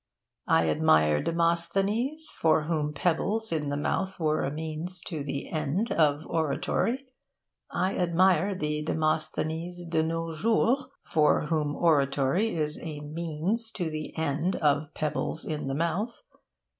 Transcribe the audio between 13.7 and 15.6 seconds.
to the end of pebbles